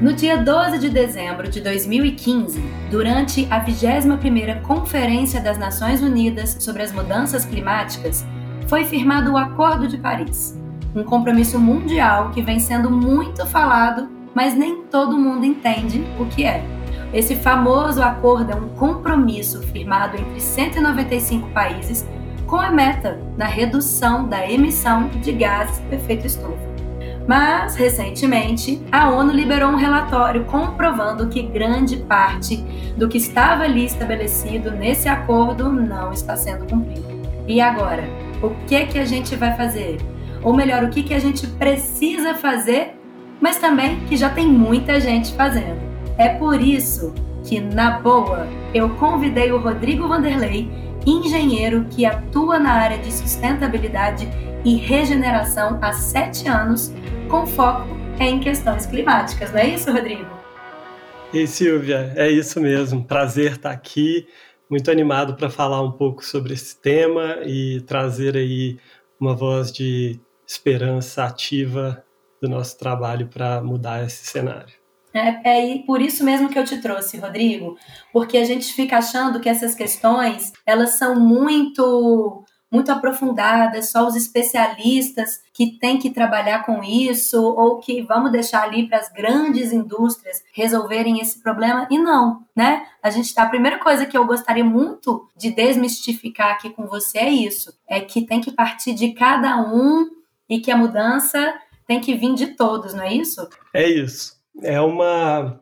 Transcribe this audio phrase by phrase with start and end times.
[0.00, 6.82] No dia 12 de dezembro de 2015, durante a 21ª Conferência das Nações Unidas sobre
[6.82, 8.22] as Mudanças Climáticas,
[8.66, 10.54] foi firmado o Acordo de Paris,
[10.94, 16.44] um compromisso mundial que vem sendo muito falado, mas nem todo mundo entende o que
[16.44, 16.62] é.
[17.10, 22.06] Esse famoso acordo é um compromisso firmado entre 195 países
[22.46, 26.75] com a meta da redução da emissão de gases do efeito estufa.
[27.26, 32.58] Mas, recentemente, a ONU liberou um relatório comprovando que grande parte
[32.96, 37.04] do que estava ali estabelecido nesse acordo não está sendo cumprido.
[37.48, 38.04] E agora,
[38.42, 39.98] o que que a gente vai fazer?
[40.42, 42.96] Ou melhor, o que que a gente precisa fazer,
[43.40, 45.80] mas também que já tem muita gente fazendo.
[46.16, 47.12] É por isso
[47.44, 50.70] que, na boa, eu convidei o Rodrigo Vanderlei,
[51.04, 54.28] engenheiro que atua na área de sustentabilidade
[54.64, 56.92] e regeneração há sete anos
[57.28, 57.88] com foco
[58.20, 60.26] em questões climáticas, não é isso, Rodrigo?
[61.32, 63.04] E Silvia, é isso mesmo.
[63.04, 64.28] Prazer estar aqui,
[64.70, 68.78] muito animado para falar um pouco sobre esse tema e trazer aí
[69.20, 72.04] uma voz de esperança ativa
[72.40, 74.74] do nosso trabalho para mudar esse cenário.
[75.12, 77.76] É, é por isso mesmo que eu te trouxe, Rodrigo,
[78.12, 82.44] porque a gente fica achando que essas questões elas são muito
[82.76, 88.64] muito aprofundadas, só os especialistas que têm que trabalhar com isso, ou que vamos deixar
[88.64, 91.88] ali para as grandes indústrias resolverem esse problema.
[91.90, 92.86] E não, né?
[93.02, 93.44] A gente tá.
[93.44, 97.98] A primeira coisa que eu gostaria muito de desmistificar aqui com você é isso: é
[98.00, 100.06] que tem que partir de cada um
[100.48, 101.54] e que a mudança
[101.86, 103.48] tem que vir de todos, não é isso?
[103.72, 104.34] É isso.
[104.62, 105.58] É uma.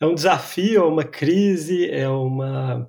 [0.00, 2.88] É um desafio, é uma crise, é uma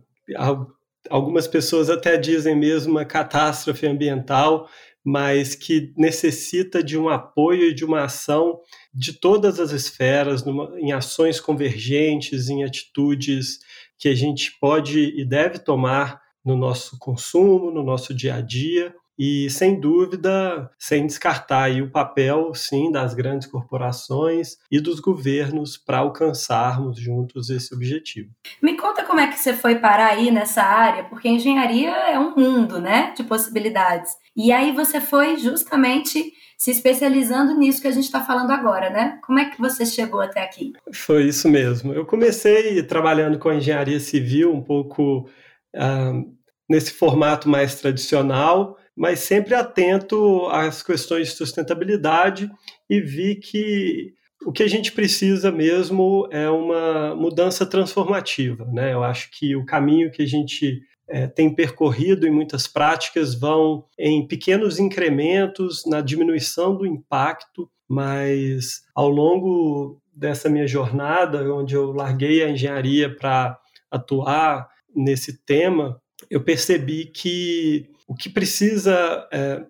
[1.10, 4.70] algumas pessoas até dizem mesmo uma catástrofe ambiental,
[5.04, 8.60] mas que necessita de um apoio e de uma ação
[8.94, 13.60] de todas as esferas, numa, em ações convergentes, em atitudes
[13.98, 18.94] que a gente pode e deve tomar no nosso consumo, no nosso dia a dia,
[19.18, 26.00] e, sem dúvida, sem descartar o papel, sim, das grandes corporações e dos governos para
[26.00, 28.30] alcançarmos juntos esse objetivo.
[28.62, 32.36] Me conta como é que você foi parar aí nessa área, porque engenharia é um
[32.36, 34.12] mundo, né, de possibilidades.
[34.36, 39.20] E aí você foi justamente se especializando nisso que a gente está falando agora, né?
[39.24, 40.74] Como é que você chegou até aqui?
[40.92, 41.94] Foi isso mesmo.
[41.94, 45.30] Eu comecei trabalhando com engenharia civil um pouco
[45.76, 52.50] uh, nesse formato mais tradicional, mas sempre atento às questões de sustentabilidade
[52.90, 58.66] e vi que o que a gente precisa mesmo é uma mudança transformativa.
[58.66, 58.94] Né?
[58.94, 63.86] Eu acho que o caminho que a gente é, tem percorrido em muitas práticas vão
[64.00, 71.92] em pequenos incrementos na diminuição do impacto, mas ao longo dessa minha jornada, onde eu
[71.92, 73.60] larguei a engenharia para
[73.92, 79.64] atuar nesse tema, eu percebi que o que precisa é,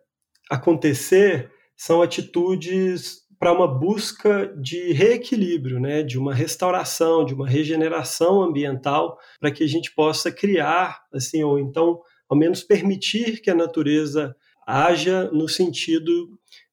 [0.50, 8.42] acontecer são atitudes para uma busca de reequilíbrio, né, de uma restauração, de uma regeneração
[8.42, 13.56] ambiental, para que a gente possa criar, assim, ou então, ao menos permitir que a
[13.56, 16.30] natureza haja no sentido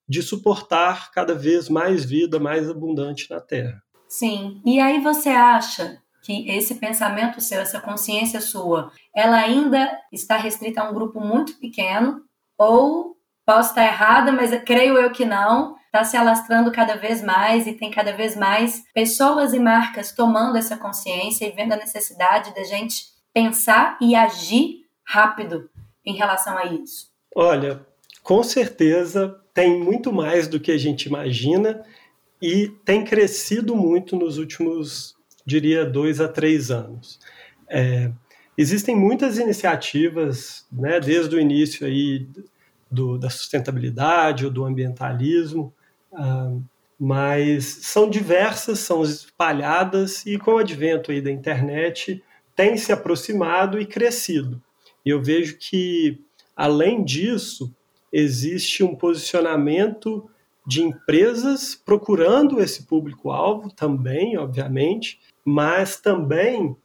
[0.09, 3.83] de suportar cada vez mais vida mais abundante na Terra.
[4.09, 4.61] Sim.
[4.65, 10.81] E aí você acha que esse pensamento seu, essa consciência sua, ela ainda está restrita
[10.81, 12.23] a um grupo muito pequeno,
[12.57, 13.15] ou
[13.45, 17.75] posso estar errada, mas creio eu que não, está se alastrando cada vez mais e
[17.75, 22.65] tem cada vez mais pessoas e marcas tomando essa consciência e vendo a necessidade da
[22.65, 23.05] gente
[23.35, 25.69] pensar e agir rápido
[26.07, 27.09] em relação a isso?
[27.37, 27.85] Olha,
[28.23, 31.85] com certeza tem muito mais do que a gente imagina
[32.41, 35.14] e tem crescido muito nos últimos
[35.45, 37.19] diria, dois a três anos.
[37.69, 38.11] É,
[38.57, 42.27] existem muitas iniciativas, né, desde o início aí
[42.91, 45.75] do, da sustentabilidade ou do ambientalismo,
[46.13, 46.63] uh,
[46.99, 52.23] mas são diversas, são espalhadas e com o advento aí da internet
[52.55, 54.63] tem se aproximado e crescido.
[55.05, 56.21] E eu vejo que,
[56.57, 57.75] além disso,
[58.13, 60.31] existe um posicionamento
[60.67, 66.77] de empresas procurando esse público-alvo também, obviamente, mas também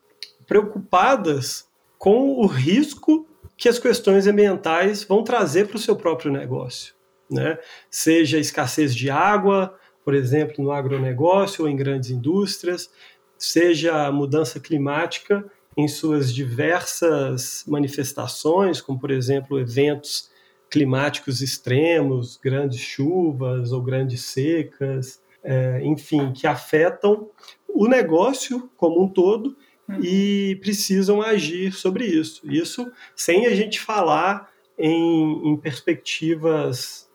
[0.46, 1.68] preocupadas
[1.98, 6.96] com o risco que as questões ambientais vão trazer para o seu próprio negócio.
[7.30, 7.58] Né?
[7.90, 12.90] Seja escassez de água, por exemplo, no agronegócio ou em grandes indústrias,
[13.38, 15.46] seja a mudança climática
[15.78, 20.30] em suas diversas manifestações, como, por exemplo, eventos
[20.70, 27.30] climáticos extremos, grandes chuvas ou grandes secas, é, enfim, que afetam
[27.74, 29.56] o negócio como um todo
[29.88, 30.00] uhum.
[30.04, 32.42] e precisam agir sobre isso.
[32.50, 37.10] Isso sem a gente falar em, em perspectivas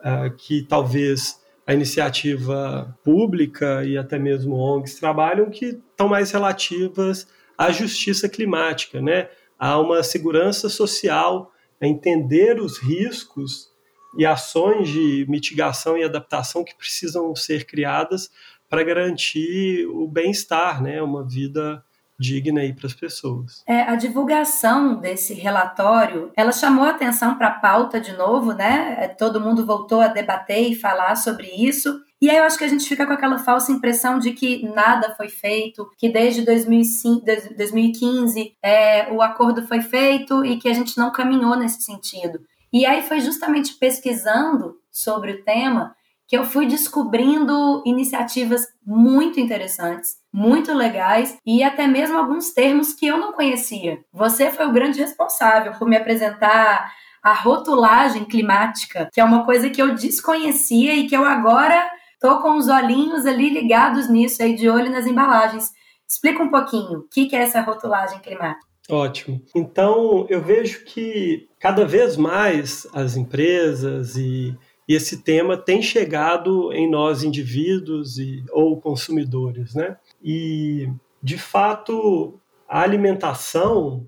[0.00, 7.26] uh, que talvez a iniciativa pública e até mesmo ONGs trabalham que estão mais relativas
[7.58, 9.28] à justiça climática, né?
[9.58, 13.72] Há uma segurança social, a entender os riscos
[14.16, 18.30] e ações de mitigação e adaptação que precisam ser criadas
[18.68, 21.02] para garantir o bem-estar, né?
[21.02, 21.82] Uma vida
[22.18, 23.62] digna aí para as pessoas.
[23.66, 28.96] É, a divulgação desse relatório, ela chamou a atenção para a pauta de novo, né?
[28.98, 32.00] É, todo mundo voltou a debater e falar sobre isso.
[32.20, 35.14] E aí eu acho que a gente fica com aquela falsa impressão de que nada
[35.14, 37.24] foi feito, que desde 2005,
[37.56, 42.40] 2015 é, o acordo foi feito e que a gente não caminhou nesse sentido.
[42.72, 45.94] E aí foi justamente pesquisando sobre o tema
[46.28, 53.06] que eu fui descobrindo iniciativas muito interessantes, muito legais e até mesmo alguns termos que
[53.06, 53.98] eu não conhecia.
[54.12, 56.92] Você foi o grande responsável por me apresentar
[57.22, 61.90] a rotulagem climática, que é uma coisa que eu desconhecia e que eu agora
[62.20, 65.70] tô com os olhinhos ali ligados nisso aí de olho nas embalagens.
[66.08, 68.66] Explica um pouquinho o que é essa rotulagem climática.
[68.88, 69.42] Ótimo.
[69.54, 74.56] Então, eu vejo que cada vez mais as empresas e
[74.88, 79.96] e esse tema tem chegado em nós indivíduos e, ou consumidores, né?
[80.22, 80.88] E
[81.22, 82.38] de fato
[82.68, 84.06] a alimentação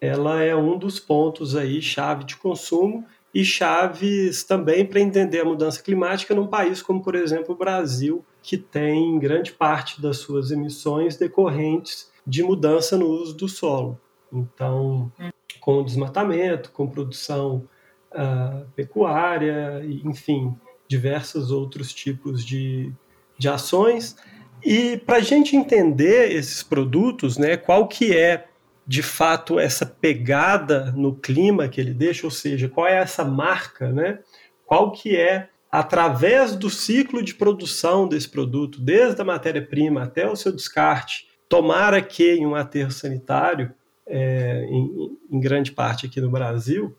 [0.00, 3.04] ela é um dos pontos aí chave de consumo
[3.34, 8.24] e chaves também para entender a mudança climática num país como por exemplo o Brasil
[8.42, 14.00] que tem grande parte das suas emissões decorrentes de mudança no uso do solo.
[14.32, 15.12] Então,
[15.60, 17.68] com o desmatamento, com produção
[18.12, 20.54] uh, pecuária, enfim,
[20.88, 22.92] diversos outros tipos de,
[23.38, 24.16] de ações.
[24.64, 28.46] E para a gente entender esses produtos, né, qual que é
[28.86, 33.92] de fato essa pegada no clima que ele deixa, ou seja, qual é essa marca,
[33.92, 34.18] né?
[34.66, 40.34] Qual que é através do ciclo de produção desse produto, desde a matéria-prima até o
[40.34, 43.72] seu descarte, tomara que em um aterro sanitário,
[44.06, 46.96] é, em, em grande parte aqui no Brasil,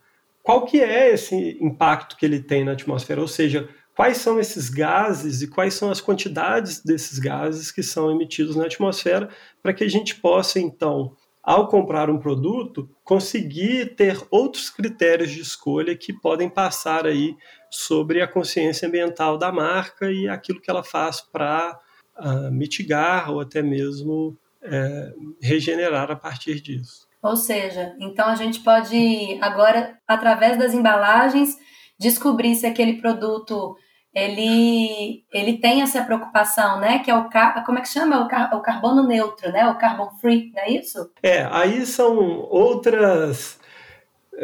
[0.52, 3.22] qual que é esse impacto que ele tem na atmosfera?
[3.22, 8.12] Ou seja, quais são esses gases e quais são as quantidades desses gases que são
[8.12, 9.30] emitidos na atmosfera
[9.64, 15.40] para que a gente possa, então, ao comprar um produto, conseguir ter outros critérios de
[15.40, 17.34] escolha que podem passar aí
[17.70, 21.80] sobre a consciência ambiental da marca e aquilo que ela faz para
[22.18, 27.10] uh, ah, mitigar ou até mesmo uh, regenerar a partir disso.
[27.22, 31.56] Ou seja, então a gente pode agora, através das embalagens,
[32.00, 33.76] descobrir se aquele produto
[34.14, 37.00] ele, ele tem essa preocupação, né?
[37.00, 37.30] Que é o
[37.66, 38.26] como é que chama?
[38.26, 39.68] O, car, o carbono neutro, né?
[39.70, 41.12] O carbon free, não é isso?
[41.24, 42.18] É, aí são
[42.50, 43.60] outras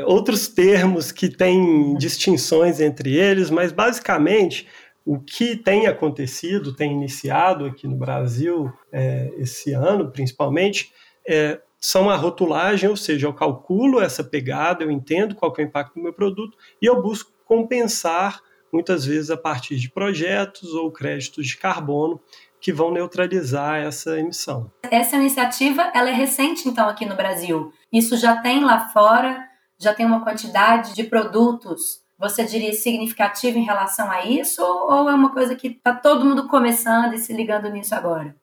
[0.06, 4.68] outros termos que têm distinções entre eles, mas basicamente
[5.04, 10.92] o que tem acontecido, tem iniciado aqui no Brasil é, esse ano, principalmente,
[11.28, 15.64] é, são a rotulagem, ou seja, eu calculo essa pegada, eu entendo qual é o
[15.64, 18.42] impacto do meu produto e eu busco compensar
[18.74, 22.20] muitas vezes a partir de projetos ou créditos de carbono
[22.60, 24.70] que vão neutralizar essa emissão.
[24.92, 27.72] Essa iniciativa ela é recente então aqui no Brasil.
[27.90, 29.48] Isso já tem lá fora,
[29.80, 32.02] já tem uma quantidade de produtos.
[32.20, 36.50] Você diria significativa em relação a isso ou é uma coisa que está todo mundo
[36.50, 38.36] começando e se ligando nisso agora?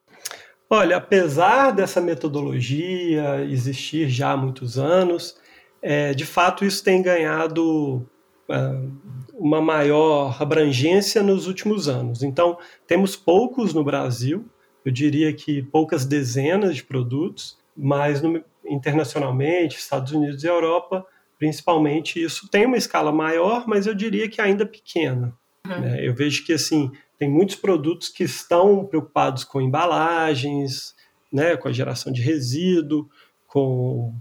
[0.75, 5.37] Olha, apesar dessa metodologia existir já há muitos anos,
[5.81, 8.05] é, de fato isso tem ganhado
[8.49, 8.93] uh,
[9.35, 12.25] uma maior abrangência nos últimos anos.
[12.25, 14.47] Então, temos poucos no Brasil,
[14.85, 21.07] eu diria que poucas dezenas de produtos, mas no, internacionalmente, Estados Unidos e Europa,
[21.39, 25.33] principalmente, isso tem uma escala maior, mas eu diria que ainda pequena.
[25.69, 25.81] Uhum.
[25.81, 26.05] Né?
[26.05, 30.95] Eu vejo que assim tem muitos produtos que estão preocupados com embalagens,
[31.33, 33.09] né, com a geração de resíduo,
[33.47, 34.15] com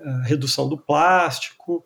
[0.00, 1.84] a redução do plástico,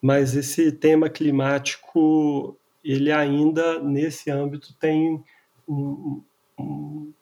[0.00, 5.22] mas esse tema climático, ele ainda nesse âmbito tem
[5.68, 6.22] um,
[6.58, 7.12] um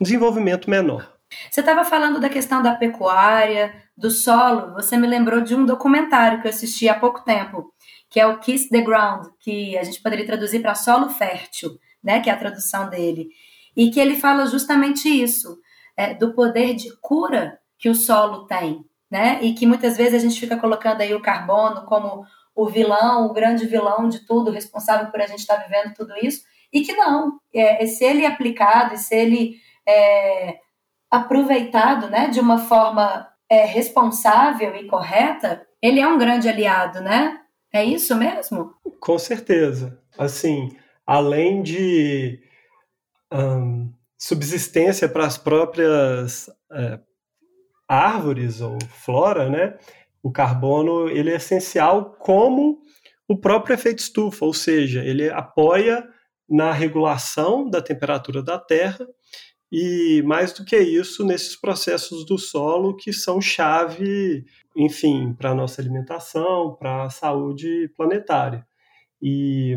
[0.00, 1.14] desenvolvimento menor.
[1.50, 6.40] Você estava falando da questão da pecuária, do solo, você me lembrou de um documentário
[6.40, 7.72] que eu assisti há pouco tempo,
[8.08, 12.20] que é o Kiss the Ground, que a gente poderia traduzir para solo fértil né,
[12.20, 13.28] que é a tradução dele,
[13.76, 15.58] e que ele fala justamente isso,
[15.96, 20.18] é, do poder de cura que o solo tem, né, e que muitas vezes a
[20.18, 22.24] gente fica colocando aí o carbono como
[22.54, 26.42] o vilão, o grande vilão de tudo, responsável por a gente estar vivendo tudo isso,
[26.72, 30.58] e que não, é, se ele aplicado, se ele é,
[31.10, 37.38] aproveitado né, de uma forma é, responsável e correta, ele é um grande aliado, né?
[37.72, 38.74] É isso mesmo?
[39.00, 40.00] Com certeza.
[40.18, 40.76] Assim,
[41.08, 42.38] além de
[43.32, 47.00] um, subsistência para as próprias é,
[47.88, 49.78] árvores ou flora, né?
[50.22, 52.82] O carbono ele é essencial como
[53.26, 56.06] o próprio efeito estufa, ou seja, ele apoia
[56.46, 59.06] na regulação da temperatura da Terra
[59.72, 64.44] e mais do que isso nesses processos do solo que são chave,
[64.76, 68.66] enfim, para a nossa alimentação, para a saúde planetária.
[69.22, 69.74] E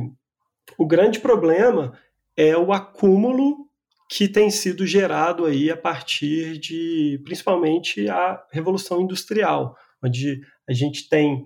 [0.77, 1.97] o grande problema
[2.35, 3.69] é o acúmulo
[4.09, 11.07] que tem sido gerado aí a partir de, principalmente, a revolução industrial, onde a gente
[11.07, 11.45] tem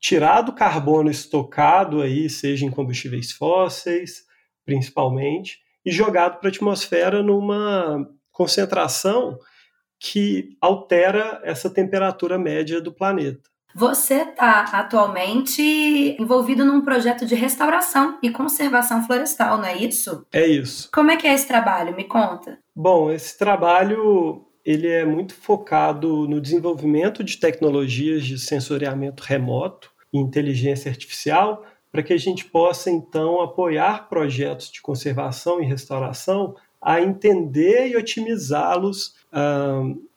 [0.00, 4.24] tirado carbono estocado aí, seja em combustíveis fósseis,
[4.64, 9.38] principalmente, e jogado para a atmosfera numa concentração
[9.98, 13.48] que altera essa temperatura média do planeta.
[13.78, 15.60] Você está atualmente
[16.18, 20.24] envolvido num projeto de restauração e conservação florestal, não é isso?
[20.32, 20.88] É isso.
[20.90, 21.94] Como é que é esse trabalho?
[21.94, 22.58] Me conta.
[22.74, 30.16] Bom, esse trabalho ele é muito focado no desenvolvimento de tecnologias de sensoriamento remoto e
[30.16, 37.02] inteligência artificial para que a gente possa então apoiar projetos de conservação e restauração a
[37.02, 39.14] entender e otimizá-los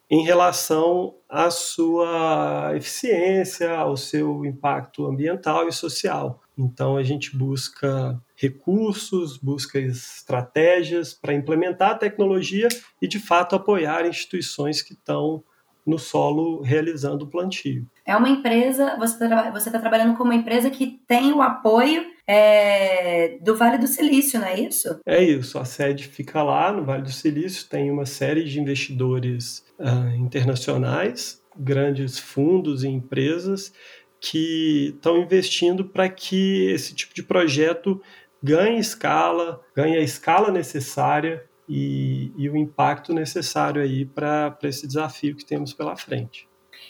[0.10, 6.42] em relação à sua eficiência, ao seu impacto ambiental e social.
[6.58, 12.68] Então, a gente busca recursos, busca estratégias para implementar a tecnologia
[13.02, 15.44] e, de fato, apoiar instituições que estão
[15.86, 17.88] no solo realizando o plantio.
[18.06, 23.40] É uma empresa, você está tá trabalhando com uma empresa que tem o apoio é,
[23.42, 25.00] do Vale do Silício, não é isso?
[25.04, 29.66] É isso, a sede fica lá no Vale do Silício, tem uma série de investidores
[29.80, 33.74] uh, internacionais, grandes fundos e empresas
[34.22, 38.00] que estão investindo para que esse tipo de projeto
[38.44, 45.36] ganhe escala, ganhe a escala necessária e, e o impacto necessário aí para esse desafio
[45.36, 46.49] que temos pela frente.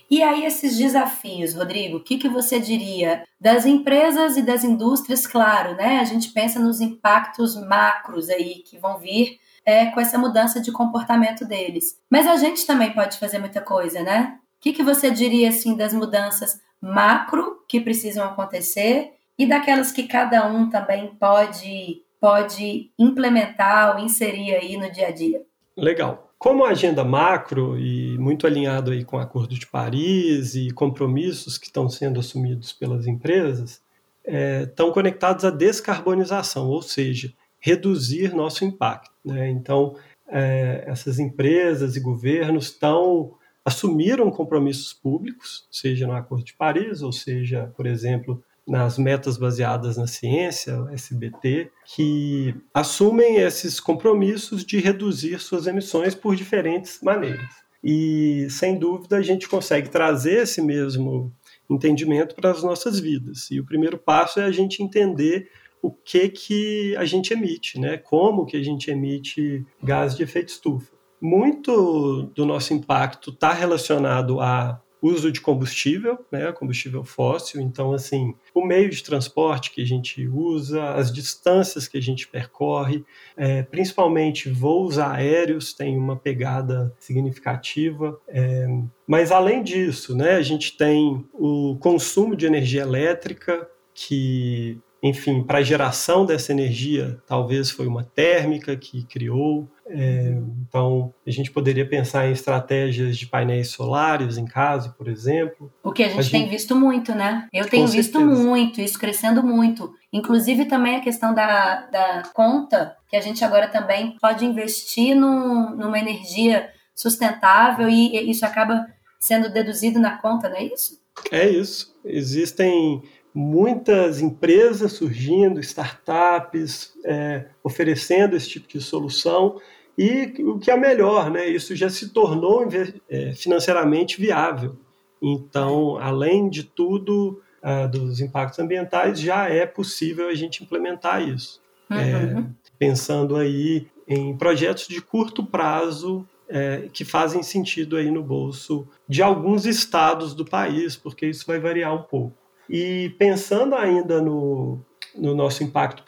[0.10, 5.28] E aí, esses desafios, Rodrigo, o que, que você diria das empresas e das indústrias?
[5.28, 6.00] Claro, né?
[6.00, 10.72] A gente pensa nos impactos macros aí que vão vir é, com essa mudança de
[10.72, 12.00] comportamento deles.
[12.10, 14.40] Mas a gente também pode fazer muita coisa, né?
[14.58, 20.04] O que, que você diria assim das mudanças macro que precisam acontecer e daquelas que
[20.08, 25.42] cada um também pode pode implementar ou inserir aí no dia a dia?
[25.78, 26.29] Legal.
[26.40, 31.66] Como agenda macro e muito alinhado aí com o Acordo de Paris e compromissos que
[31.66, 33.82] estão sendo assumidos pelas empresas,
[34.24, 39.12] é, estão conectados à descarbonização, ou seja, reduzir nosso impacto.
[39.24, 39.50] Né?
[39.50, 39.98] Então,
[40.30, 43.34] é, essas empresas e governos estão
[43.66, 49.98] assumiram compromissos públicos, seja no Acordo de Paris, ou seja, por exemplo, nas metas baseadas
[49.98, 57.50] na ciência, SBT, que assumem esses compromissos de reduzir suas emissões por diferentes maneiras.
[57.84, 61.34] E, sem dúvida, a gente consegue trazer esse mesmo
[61.70, 63.50] entendimento para as nossas vidas.
[63.50, 65.50] E o primeiro passo é a gente entender
[65.82, 67.98] o que que a gente emite, né?
[67.98, 70.92] Como que a gente emite gás de efeito estufa.
[71.22, 77.62] Muito do nosso impacto está relacionado a uso de combustível, né, combustível fóssil.
[77.62, 82.28] Então, assim, o meio de transporte que a gente usa, as distâncias que a gente
[82.28, 83.04] percorre,
[83.38, 88.20] é, principalmente voos aéreos, tem uma pegada significativa.
[88.28, 88.68] É,
[89.08, 95.60] mas, além disso, né, a gente tem o consumo de energia elétrica, que enfim, para
[95.60, 99.70] a geração dessa energia, talvez foi uma térmica que criou.
[99.92, 105.74] É, então, a gente poderia pensar em estratégias de painéis solares em casa, por exemplo.
[105.84, 106.32] O que a gente, a gente...
[106.32, 107.48] tem visto muito, né?
[107.52, 108.44] Eu tenho Com visto certeza.
[108.44, 109.92] muito, isso crescendo muito.
[110.14, 115.76] Inclusive também a questão da, da conta, que a gente agora também pode investir no,
[115.76, 118.86] numa energia sustentável e isso acaba
[119.20, 121.00] sendo deduzido na conta, não é isso?
[121.32, 121.98] É isso.
[122.06, 123.02] Existem
[123.34, 129.60] muitas empresas surgindo, startups é, oferecendo esse tipo de solução
[130.02, 131.46] e o que é melhor, né?
[131.46, 132.66] Isso já se tornou
[133.10, 134.78] é, financeiramente viável.
[135.22, 141.62] Então, além de tudo uh, dos impactos ambientais, já é possível a gente implementar isso.
[141.90, 141.98] Uhum.
[141.98, 142.46] É,
[142.78, 149.22] pensando aí em projetos de curto prazo é, que fazem sentido aí no bolso de
[149.22, 152.38] alguns estados do país, porque isso vai variar um pouco.
[152.70, 154.80] E pensando ainda no,
[155.14, 156.04] no nosso impacto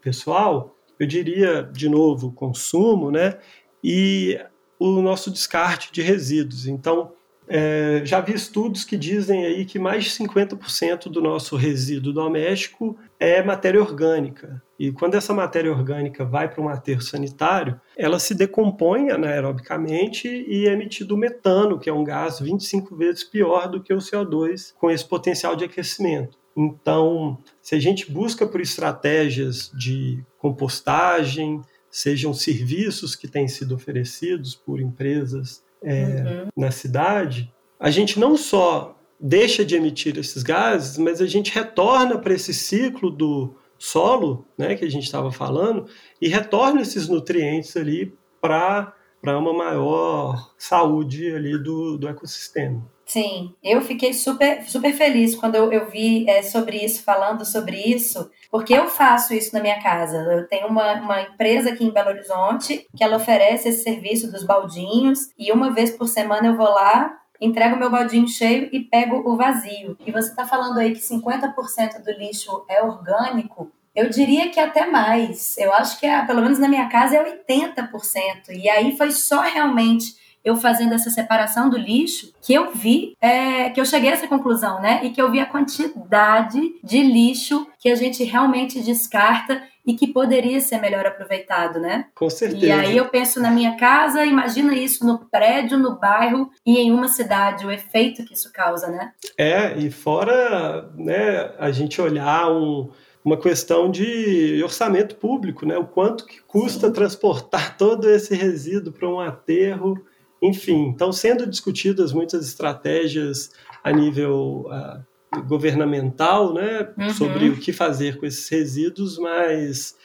[0.00, 3.38] pessoal, eu diria, de novo, consumo, né?
[3.82, 4.38] E
[4.78, 6.66] o nosso descarte de resíduos.
[6.66, 7.12] Então,
[7.48, 12.96] é, já vi estudos que dizem aí que mais de 50% do nosso resíduo doméstico
[13.20, 14.60] é matéria orgânica.
[14.78, 20.66] E quando essa matéria orgânica vai para um aterro sanitário, ela se decompõe anaerobicamente e
[20.66, 24.90] é emitido metano, que é um gás 25 vezes pior do que o CO2 com
[24.90, 26.36] esse potencial de aquecimento.
[26.56, 31.60] Então, se a gente busca por estratégias de compostagem,
[31.90, 36.48] sejam serviços que têm sido oferecidos por empresas é, uhum.
[36.56, 42.18] na cidade, a gente não só deixa de emitir esses gases, mas a gente retorna
[42.18, 45.86] para esse ciclo do solo, né, que a gente estava falando,
[46.20, 52.86] e retorna esses nutrientes ali para uma maior saúde ali do, do ecossistema.
[53.06, 57.76] Sim, eu fiquei super, super feliz quando eu, eu vi é, sobre isso, falando sobre
[57.76, 60.16] isso, porque eu faço isso na minha casa.
[60.16, 64.42] Eu tenho uma, uma empresa aqui em Belo Horizonte que ela oferece esse serviço dos
[64.42, 69.22] baldinhos e uma vez por semana eu vou lá, entrego meu baldinho cheio e pego
[69.24, 69.96] o vazio.
[70.04, 73.70] E você está falando aí que 50% do lixo é orgânico.
[73.94, 75.56] Eu diria que até mais.
[75.56, 78.50] Eu acho que, é, pelo menos na minha casa, é 80%.
[78.50, 83.68] E aí foi só realmente eu fazendo essa separação do lixo, que eu vi, é,
[83.70, 85.00] que eu cheguei a essa conclusão, né?
[85.02, 90.06] E que eu vi a quantidade de lixo que a gente realmente descarta e que
[90.06, 92.06] poderia ser melhor aproveitado, né?
[92.14, 92.64] Com certeza.
[92.64, 96.92] E aí eu penso na minha casa, imagina isso no prédio, no bairro e em
[96.92, 99.10] uma cidade, o efeito que isso causa, né?
[99.36, 102.88] É, e fora, né, a gente olhar um
[103.24, 105.76] uma questão de orçamento público, né?
[105.76, 106.92] O quanto que custa Sim.
[106.92, 110.00] transportar todo esse resíduo para um aterro
[110.42, 113.50] enfim, estão sendo discutidas muitas estratégias
[113.82, 117.10] a nível uh, governamental, né, uhum.
[117.10, 119.96] sobre o que fazer com esses resíduos, mas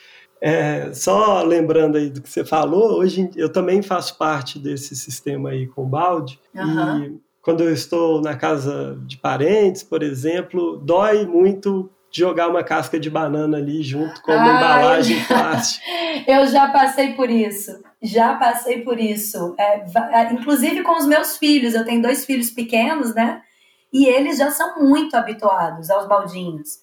[0.42, 5.50] é, só lembrando aí do que você falou, hoje eu também faço parte desse sistema
[5.50, 7.04] aí com balde uhum.
[7.04, 13.00] e quando eu estou na casa de parentes, por exemplo, dói muito jogar uma casca
[13.00, 15.86] de banana ali junto com uma ah, embalagem eu já, plástica.
[16.28, 17.82] Eu já passei por isso.
[18.02, 19.56] Já passei por isso.
[19.58, 21.74] É, é, inclusive com os meus filhos.
[21.74, 23.42] Eu tenho dois filhos pequenos, né?
[23.94, 26.80] E eles já são muito habituados aos baldinhos.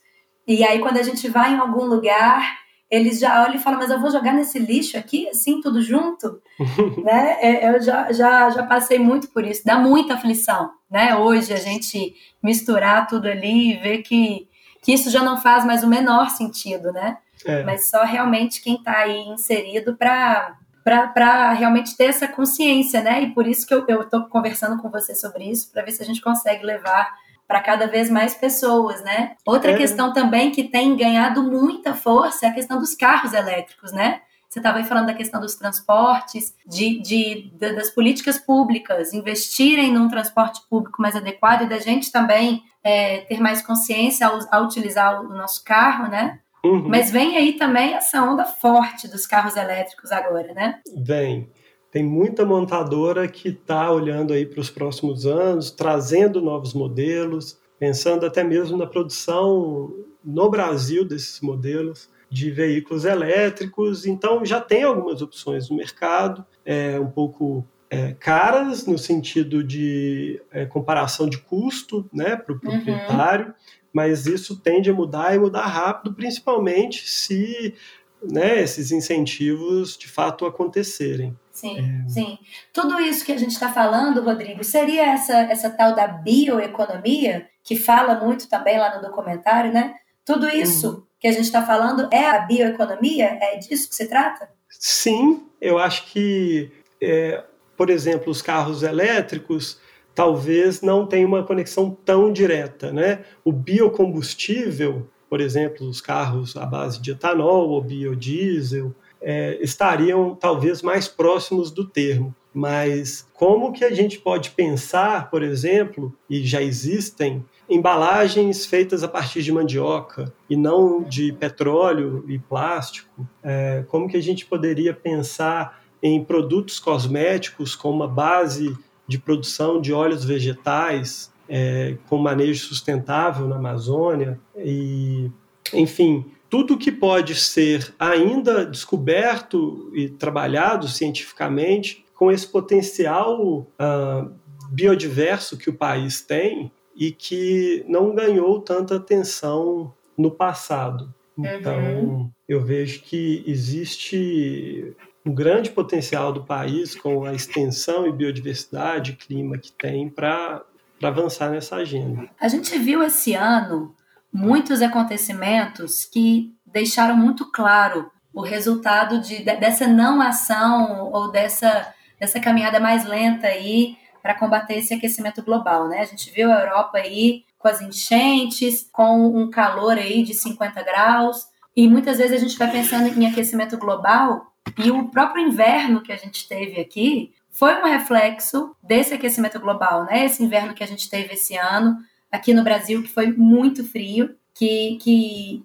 [0.47, 2.43] E aí, quando a gente vai em algum lugar,
[2.91, 6.41] eles já olham e falam, mas eu vou jogar nesse lixo aqui, assim, tudo junto?
[7.05, 7.37] né?
[7.41, 9.63] É, eu já, já, já passei muito por isso.
[9.65, 11.15] Dá muita aflição, né?
[11.17, 14.49] Hoje, a gente misturar tudo ali e ver que
[14.83, 17.19] que isso já não faz mais o menor sentido, né?
[17.45, 17.63] É.
[17.63, 23.23] Mas só realmente quem está aí inserido para para realmente ter essa consciência, né?
[23.23, 26.07] E por isso que eu estou conversando com você sobre isso, para ver se a
[26.07, 27.15] gente consegue levar
[27.47, 29.37] para cada vez mais pessoas, né?
[29.45, 29.77] Outra é.
[29.77, 34.21] questão também que tem ganhado muita força é a questão dos carros elétricos, né?
[34.59, 39.93] Você estava aí falando da questão dos transportes, de, de, de, das políticas públicas, investirem
[39.93, 44.65] num transporte público mais adequado e da gente também é, ter mais consciência ao, ao,
[44.65, 46.41] utilizar o nosso carro, né?
[46.65, 46.89] Uhum.
[46.89, 50.81] Mas vem aí também essa onda forte dos carros elétricos agora, né?
[50.97, 51.49] Vem.
[51.93, 58.27] Tem muita montadora que está olhando aí para os próximos anos, trazendo novos modelos, pensando
[58.27, 59.95] até mesmo na produção
[60.25, 64.07] no Brasil desses modelos de veículos elétricos.
[64.07, 70.41] Então já tem algumas opções no mercado, é, um pouco é, caras no sentido de
[70.51, 72.61] é, comparação de custo né, para o uhum.
[72.61, 73.53] proprietário, uhum.
[73.93, 77.75] mas isso tende a mudar e mudar rápido, principalmente se
[78.23, 81.37] né, esses incentivos de fato acontecerem.
[81.51, 82.09] Sim, é...
[82.09, 82.39] sim.
[82.73, 87.77] Tudo isso que a gente está falando, Rodrigo, seria essa, essa tal da bioeconomia, que
[87.77, 89.95] fala muito também lá no documentário, né?
[90.25, 91.03] Tudo isso uhum.
[91.21, 93.39] Que a gente está falando é a bioeconomia?
[93.41, 94.49] É disso que se trata?
[94.71, 97.43] Sim, eu acho que é,
[97.77, 99.81] por exemplo, os carros elétricos
[100.15, 103.25] talvez não tenham uma conexão tão direta, né?
[103.45, 110.83] O biocombustível, por exemplo, os carros à base de etanol ou biodiesel, é, estariam talvez
[110.83, 112.35] mais próximos do termo.
[112.53, 119.09] Mas como que a gente pode pensar, por exemplo, e já existem embalagens feitas a
[119.09, 123.29] partir de mandioca e não de petróleo e plástico?
[123.43, 129.81] É, como que a gente poderia pensar em produtos cosméticos com uma base de produção
[129.81, 135.31] de óleos vegetais é, com manejo sustentável na Amazônia e,
[135.73, 144.35] enfim, tudo que pode ser ainda descoberto e trabalhado cientificamente com esse potencial uh,
[144.73, 151.15] biodiverso que o país tem e que não ganhou tanta atenção no passado.
[151.39, 152.31] Então, uhum.
[152.49, 159.57] eu vejo que existe um grande potencial do país com a extensão e biodiversidade, clima
[159.57, 160.65] que tem para
[161.01, 162.29] avançar nessa agenda.
[162.41, 163.95] A gente viu esse ano
[164.33, 172.41] muitos acontecimentos que deixaram muito claro o resultado de, dessa não ação ou dessa, dessa
[172.41, 176.01] caminhada mais lenta aí para combater esse aquecimento global, né?
[176.01, 180.83] A gente viu a Europa aí com as enchentes, com um calor aí de 50
[180.83, 186.03] graus, e muitas vezes a gente vai pensando em aquecimento global e o próprio inverno
[186.03, 190.25] que a gente teve aqui foi um reflexo desse aquecimento global, né?
[190.27, 191.97] Esse inverno que a gente teve esse ano
[192.31, 195.65] aqui no Brasil, que foi muito frio, que, que,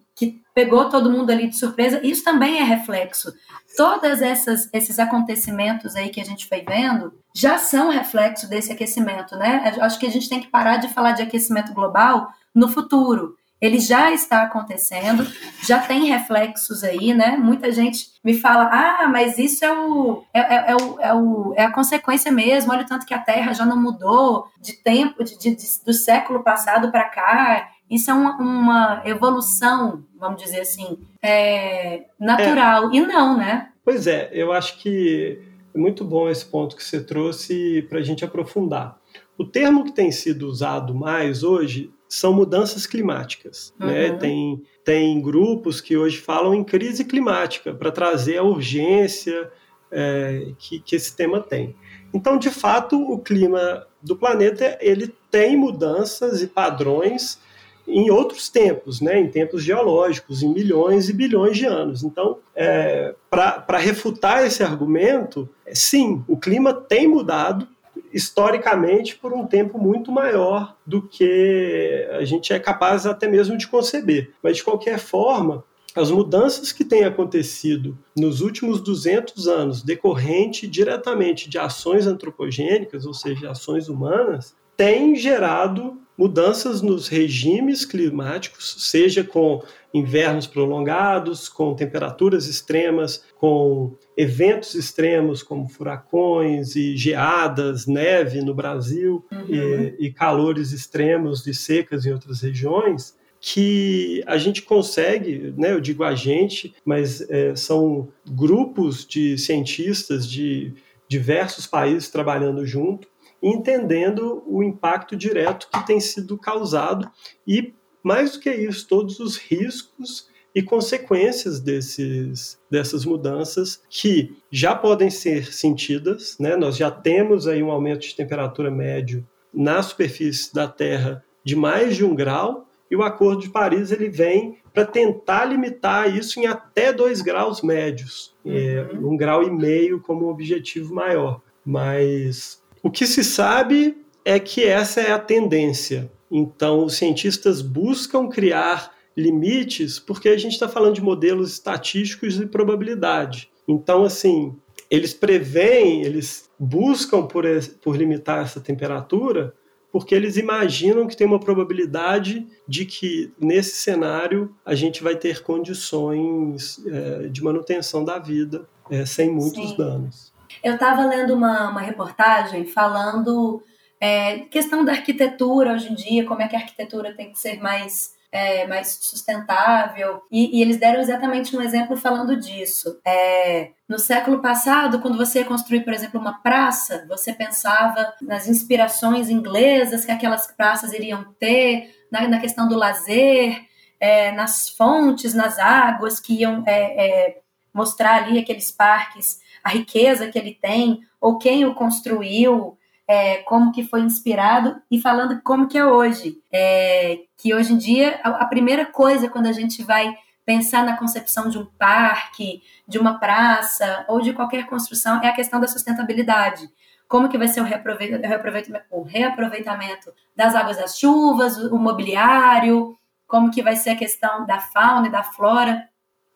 [0.53, 1.99] pegou todo mundo ali de surpresa.
[2.03, 3.33] Isso também é reflexo.
[3.75, 9.73] Todos esses acontecimentos aí que a gente foi vendo já são reflexo desse aquecimento, né?
[9.81, 13.35] Acho que a gente tem que parar de falar de aquecimento global no futuro.
[13.63, 15.25] Ele já está acontecendo,
[15.61, 17.37] já tem reflexos aí, né?
[17.37, 21.53] Muita gente me fala, ah, mas isso é, o, é, é, é, o, é, o,
[21.55, 22.73] é a consequência mesmo.
[22.73, 25.93] Olha o tanto que a Terra já não mudou de tempo, de, de, de do
[25.93, 27.69] século passado para cá.
[27.89, 32.91] Isso é uma, uma, evolução, vamos dizer assim, é, natural.
[32.91, 32.95] É.
[32.95, 33.69] E não, né?
[33.83, 35.39] Pois é, eu acho que
[35.73, 38.97] é muito bom esse ponto que você trouxe para a gente aprofundar.
[39.37, 43.73] O termo que tem sido usado mais hoje são mudanças climáticas.
[43.79, 43.87] Né?
[43.87, 43.93] Uhum.
[43.93, 44.17] Né?
[44.17, 49.51] Tem, tem grupos que hoje falam em crise climática para trazer a urgência
[49.91, 51.75] é, que, que esse tema tem.
[52.13, 57.39] Então, de fato, o clima do planeta ele tem mudanças e padrões
[57.87, 62.03] em outros tempos, né, em tempos geológicos, em milhões e bilhões de anos.
[62.03, 67.67] Então, é, para refutar esse argumento, sim, o clima tem mudado
[68.11, 73.67] historicamente por um tempo muito maior do que a gente é capaz até mesmo de
[73.67, 74.31] conceber.
[74.41, 75.63] Mas, de qualquer forma,
[75.95, 83.13] as mudanças que têm acontecido nos últimos 200 anos, decorrente diretamente de ações antropogênicas, ou
[83.13, 92.47] seja, ações humanas, têm gerado mudanças nos regimes climáticos, seja com invernos prolongados, com temperaturas
[92.47, 99.45] extremas, com eventos extremos como furacões e geadas, neve no Brasil uhum.
[99.49, 105.81] e, e calores extremos de secas em outras regiões, que a gente consegue, né, eu
[105.81, 110.73] digo a gente, mas é, são grupos de cientistas de
[111.09, 113.12] diversos países trabalhando junto
[113.43, 117.09] entendendo o impacto direto que tem sido causado
[117.45, 124.75] e, mais do que isso, todos os riscos e consequências desses, dessas mudanças que já
[124.75, 126.37] podem ser sentidas.
[126.39, 126.55] Né?
[126.55, 131.97] Nós já temos aí um aumento de temperatura médio na superfície da Terra de mais
[131.97, 136.45] de um grau, e o Acordo de Paris ele vem para tentar limitar isso em
[136.45, 139.07] até dois graus médios, é, uhum.
[139.07, 141.41] é, um grau e meio como objetivo maior.
[141.65, 146.11] Mas o que se sabe é que essa é a tendência.
[146.29, 152.45] Então, os cientistas buscam criar limites porque a gente está falando de modelos estatísticos de
[152.45, 153.49] probabilidade.
[153.67, 154.55] Então, assim,
[154.89, 157.45] eles preveem, eles buscam por,
[157.81, 159.53] por limitar essa temperatura
[159.93, 165.43] porque eles imaginam que tem uma probabilidade de que nesse cenário a gente vai ter
[165.43, 169.77] condições é, de manutenção da vida é, sem muitos Sim.
[169.77, 170.32] danos.
[170.63, 173.61] Eu estava lendo uma, uma reportagem falando
[173.99, 177.61] é, questão da arquitetura hoje em dia, como é que a arquitetura tem que ser
[177.61, 180.23] mais é, mais sustentável.
[180.31, 182.99] E, e, eles deram exatamente um exemplo falando disso.
[183.05, 188.47] É, no século passado, quando você ia construir, por exemplo, uma praça, você pensava nas
[188.47, 193.61] inspirações inglesas que aquelas praças iriam ter, na, na questão do lazer,
[193.99, 197.37] é, nas fontes, nas águas que iam é, é,
[197.71, 203.71] mostrar ali aqueles parques a riqueza que ele tem, ou quem o construiu, é, como
[203.71, 206.37] que foi inspirado, e falando como que é hoje.
[206.51, 210.13] É, que hoje em dia, a, a primeira coisa quando a gente vai
[210.45, 215.33] pensar na concepção de um parque, de uma praça, ou de qualquer construção, é a
[215.33, 216.69] questão da sustentabilidade.
[217.07, 222.97] Como que vai ser o reaproveitamento, o reaproveitamento das águas das chuvas, o mobiliário,
[223.27, 225.87] como que vai ser a questão da fauna e da flora.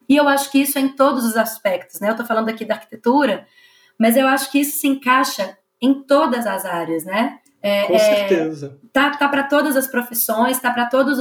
[0.07, 2.09] E eu acho que isso é em todos os aspectos, né?
[2.09, 3.45] Eu estou falando aqui da arquitetura,
[3.97, 7.39] mas eu acho que isso se encaixa em todas as áreas, né?
[7.61, 8.79] É, Com é, certeza.
[8.83, 11.19] É, tá tá para todas as profissões, tá para todas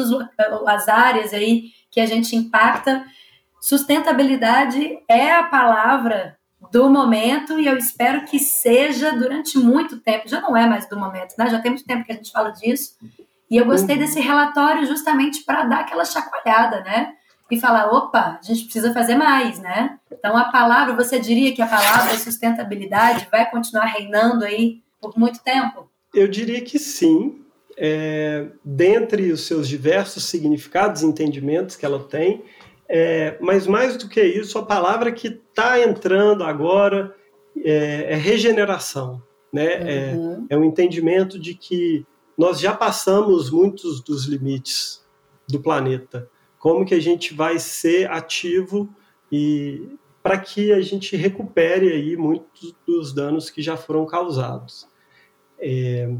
[0.66, 3.04] as áreas aí que a gente impacta.
[3.60, 6.36] Sustentabilidade é a palavra
[6.70, 10.28] do momento e eu espero que seja durante muito tempo.
[10.28, 11.48] Já não é mais do momento, né?
[11.50, 12.96] Já tem muito tempo que a gente fala disso.
[13.50, 14.02] E eu gostei uhum.
[14.02, 17.12] desse relatório justamente para dar aquela chacoalhada, né?
[17.50, 19.98] E falar, opa, a gente precisa fazer mais, né?
[20.10, 25.42] Então a palavra, você diria que a palavra sustentabilidade vai continuar reinando aí por muito
[25.42, 25.88] tempo?
[26.12, 27.42] Eu diria que sim.
[27.78, 32.42] É, dentre os seus diversos significados e entendimentos que ela tem,
[32.88, 37.14] é, mas mais do que isso, a palavra que está entrando agora
[37.62, 39.22] é, é regeneração.
[39.52, 39.66] Né?
[39.66, 40.46] É, uhum.
[40.48, 42.06] É, é um entendimento de que
[42.36, 45.04] nós já passamos muitos dos limites
[45.48, 46.28] do planeta.
[46.66, 48.92] Como que a gente vai ser ativo
[49.30, 49.88] e
[50.20, 54.88] para que a gente recupere aí muitos dos danos que já foram causados.
[55.60, 56.12] É,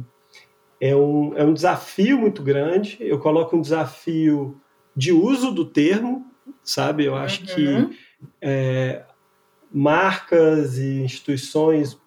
[0.80, 2.96] é, um, é um desafio muito grande.
[3.00, 4.60] Eu coloco um desafio
[4.94, 6.30] de uso do termo,
[6.62, 7.04] sabe?
[7.06, 7.46] Eu acho uhum.
[7.48, 7.98] que
[8.40, 9.04] é,
[9.68, 12.00] marcas e instituições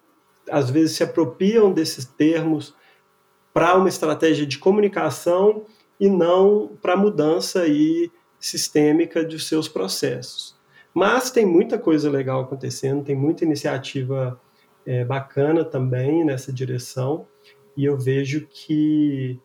[0.50, 2.74] às vezes se apropriam desses termos
[3.52, 5.66] para uma estratégia de comunicação
[6.00, 10.58] e não para mudança aí sistêmica de seus processos.
[10.92, 14.40] Mas tem muita coisa legal acontecendo, tem muita iniciativa
[14.84, 17.28] é, bacana também nessa direção,
[17.76, 19.38] e eu vejo que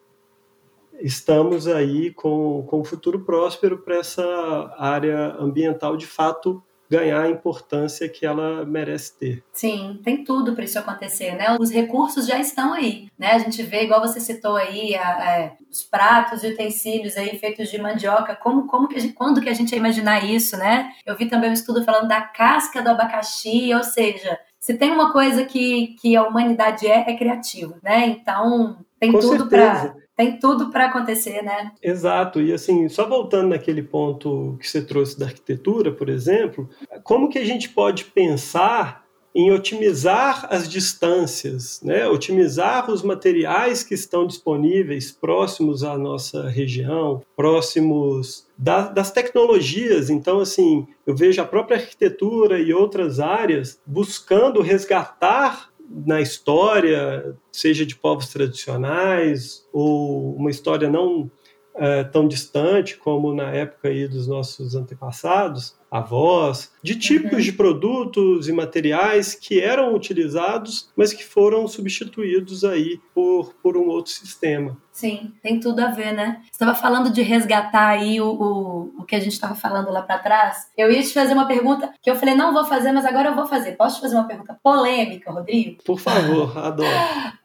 [1.00, 7.28] estamos aí com, com um futuro próspero para essa área ambiental de fato ganhar a
[7.28, 9.44] importância que ela merece ter.
[9.52, 11.56] Sim, tem tudo para isso acontecer, né?
[11.58, 13.32] Os recursos já estão aí, né?
[13.32, 17.68] A gente vê, igual você citou aí, a, a, os pratos e utensílios aí feitos
[17.68, 20.92] de mandioca, como, como que a gente, quando que a gente ia imaginar isso, né?
[21.04, 25.12] Eu vi também um estudo falando da casca do abacaxi, ou seja, se tem uma
[25.12, 28.06] coisa que, que a humanidade é, é criativa, né?
[28.06, 31.72] Então, tem Com tudo para tem tudo para acontecer, né?
[31.82, 32.40] Exato.
[32.40, 36.68] E assim, só voltando naquele ponto que você trouxe da arquitetura, por exemplo,
[37.04, 42.08] como que a gente pode pensar em otimizar as distâncias, né?
[42.08, 50.08] otimizar os materiais que estão disponíveis próximos à nossa região, próximos da, das tecnologias.
[50.08, 57.86] Então, assim, eu vejo a própria arquitetura e outras áreas buscando resgatar na história, seja
[57.86, 61.30] de povos tradicionais ou uma história não
[61.74, 67.40] é, tão distante como na época aí dos nossos antepassados, avós, de tipos uhum.
[67.40, 73.88] de produtos e materiais que eram utilizados, mas que foram substituídos aí por, por um
[73.88, 74.76] outro sistema.
[74.92, 76.38] Sim, tem tudo a ver, né?
[76.44, 80.00] Você estava falando de resgatar aí o, o, o que a gente estava falando lá
[80.00, 80.68] para trás.
[80.76, 83.34] Eu ia te fazer uma pergunta que eu falei, não vou fazer, mas agora eu
[83.34, 83.72] vou fazer.
[83.72, 85.82] Posso te fazer uma pergunta polêmica, Rodrigo?
[85.84, 86.88] Por favor, adoro.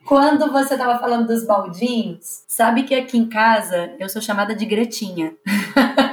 [0.06, 4.66] Quando você estava falando dos baldinhos, sabe que aqui em casa eu sou chamada de
[4.66, 5.34] Gretinha.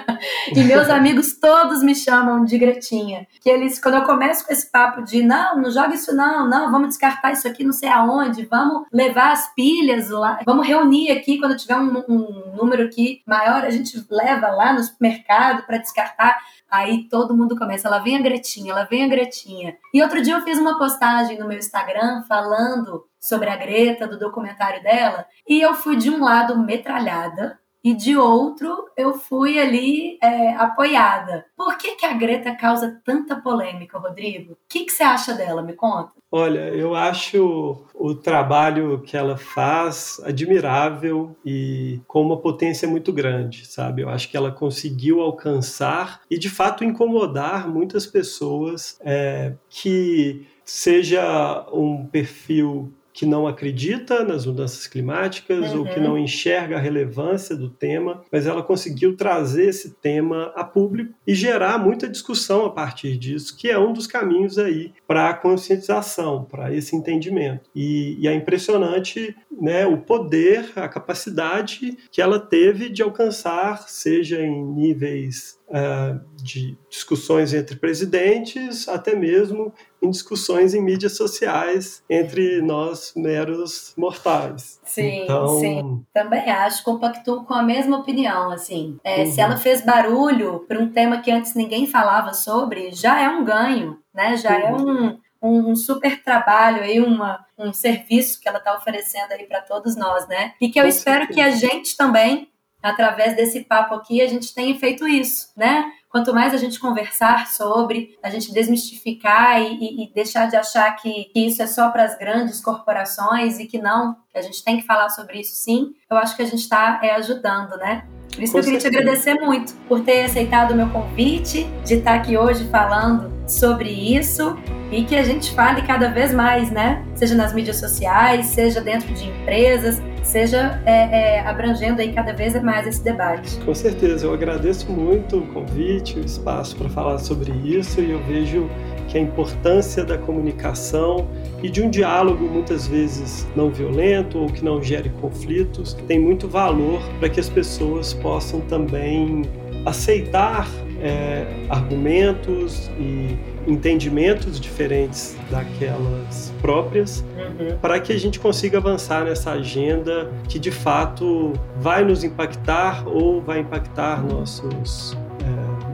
[0.56, 3.26] e meus amigos todos me chamam de Gretinha.
[3.40, 6.70] Que eles, quando eu começo com esse papo de não, não joga isso não, não,
[6.70, 11.38] vamos descartar isso aqui não sei aonde, vamos levar as pilhas lá, vamos reunir aqui
[11.38, 16.38] quando tiver um, um número aqui maior, a gente leva lá no supermercado para descartar.
[16.70, 19.76] Aí todo mundo começa, ela vem a Gretinha, ela vem a Gretinha.
[19.92, 24.18] E outro dia eu fiz uma postagem no meu Instagram falando sobre a Greta, do
[24.18, 30.18] documentário dela, e eu fui de um lado metralhada, e de outro eu fui ali
[30.22, 31.46] é, apoiada.
[31.56, 34.52] Por que, que a Greta causa tanta polêmica, Rodrigo?
[34.52, 35.62] O que, que você acha dela?
[35.62, 36.12] Me conta.
[36.30, 43.66] Olha, eu acho o trabalho que ela faz admirável e com uma potência muito grande,
[43.66, 44.02] sabe?
[44.02, 51.66] Eu acho que ela conseguiu alcançar e de fato incomodar muitas pessoas é, que seja
[51.72, 55.80] um perfil que não acredita nas mudanças climáticas uhum.
[55.80, 56.04] ou que uhum.
[56.04, 61.34] não enxerga a relevância do tema, mas ela conseguiu trazer esse tema a público e
[61.34, 66.44] gerar muita discussão a partir disso, que é um dos caminhos aí para a conscientização,
[66.44, 67.68] para esse entendimento.
[67.74, 74.40] E, e é impressionante né, o poder, a capacidade que ela teve de alcançar, seja
[74.40, 82.62] em níveis uh, de discussões entre presidentes, até mesmo em discussões em mídias sociais entre
[82.62, 84.80] nós meros mortais.
[84.84, 85.48] Sim, então...
[85.58, 86.04] sim.
[86.12, 88.98] Também acho, compactuo com a mesma opinião, assim.
[89.02, 89.32] É, uhum.
[89.32, 93.44] Se ela fez barulho para um tema que antes ninguém falava sobre, já é um
[93.44, 94.36] ganho, né?
[94.36, 95.18] Já é uhum.
[95.42, 99.60] é um, um super trabalho aí, uma, um serviço que ela está oferecendo aí para
[99.60, 100.54] todos nós, né?
[100.60, 102.48] E que eu espero que a gente também
[102.82, 105.92] através desse papo aqui, a gente tenha feito isso, né?
[106.08, 111.24] Quanto mais a gente conversar sobre, a gente desmistificar e, e deixar de achar que,
[111.26, 114.78] que isso é só para as grandes corporações e que não, que a gente tem
[114.78, 118.06] que falar sobre isso sim, eu acho que a gente está é, ajudando, né?
[118.38, 121.94] Por isso que eu queria te agradecer muito por ter aceitado o meu convite, de
[121.94, 124.56] estar aqui hoje falando sobre isso
[124.92, 127.04] e que a gente fale cada vez mais, né?
[127.16, 132.54] Seja nas mídias sociais, seja dentro de empresas, seja é, é, abrangendo aí cada vez
[132.62, 133.58] mais esse debate.
[133.64, 138.22] Com certeza, eu agradeço muito o convite, o espaço para falar sobre isso e eu
[138.22, 138.70] vejo
[139.08, 141.26] que a importância da comunicação
[141.62, 146.46] e de um diálogo muitas vezes não violento ou que não gere conflitos tem muito
[146.46, 149.42] valor para que as pessoas possam também
[149.84, 150.68] aceitar
[151.00, 157.76] é, argumentos e entendimentos diferentes daquelas próprias, uhum.
[157.78, 163.40] para que a gente consiga avançar nessa agenda que de fato vai nos impactar ou
[163.40, 165.16] vai impactar nossos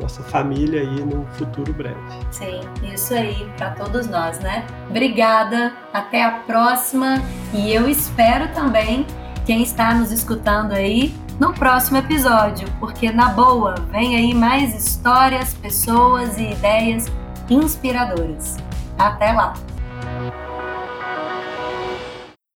[0.05, 1.97] nossa família aí no futuro breve.
[2.31, 2.61] Sim,
[2.93, 4.67] isso aí para todos nós, né?
[4.90, 7.23] Obrigada, até a próxima
[7.55, 9.07] e eu espero também
[9.47, 15.55] quem está nos escutando aí no próximo episódio, porque na boa, vem aí mais histórias,
[15.55, 17.07] pessoas e ideias
[17.49, 18.59] inspiradoras.
[18.99, 19.55] Até lá!